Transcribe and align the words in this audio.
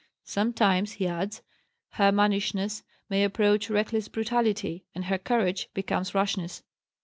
Sometimes, 0.25 0.93
he 0.93 1.05
adds, 1.05 1.43
her 1.91 2.11
mannishness 2.11 2.81
may 3.07 3.23
approach 3.23 3.69
reckless 3.69 4.07
brutality, 4.07 4.83
and 4.95 5.05
her 5.05 5.19
courage 5.19 5.69
becomes 5.75 6.15
rashness. 6.15 6.63